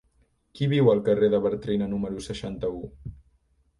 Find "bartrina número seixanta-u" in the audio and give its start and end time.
1.45-2.85